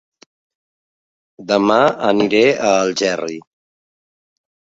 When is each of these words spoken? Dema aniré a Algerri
Dema 1.51 1.77
aniré 2.07 2.41
a 2.55 2.73
Algerri 2.79 3.39